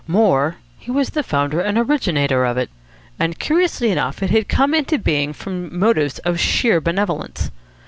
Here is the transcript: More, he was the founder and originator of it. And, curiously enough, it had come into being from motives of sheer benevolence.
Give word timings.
More, 0.07 0.55
he 0.79 0.89
was 0.89 1.11
the 1.11 1.21
founder 1.21 1.59
and 1.61 1.77
originator 1.77 2.43
of 2.43 2.57
it. 2.57 2.71
And, 3.19 3.37
curiously 3.37 3.91
enough, 3.91 4.23
it 4.23 4.31
had 4.31 4.49
come 4.49 4.73
into 4.73 4.97
being 4.97 5.31
from 5.31 5.77
motives 5.77 6.17
of 6.25 6.39
sheer 6.39 6.81
benevolence. 6.81 7.51